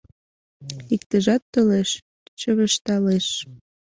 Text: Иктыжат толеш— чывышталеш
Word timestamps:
Иктыжат 0.93 1.43
толеш— 1.53 1.89
чывышталеш 2.39 3.27